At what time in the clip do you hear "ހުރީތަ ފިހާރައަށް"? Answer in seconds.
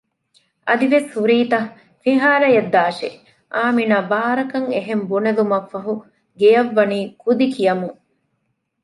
1.15-2.71